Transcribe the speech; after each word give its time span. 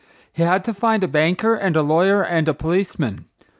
He 0.33 0.41
had 0.41 0.63
to 0.63 0.73
find 0.73 1.03
a 1.03 1.07
banker 1.07 1.53
and 1.53 1.75
a 1.75 1.83
lawyer 1.83 2.23
and 2.23 2.49
a 2.49 2.55
policeman. 2.55 3.25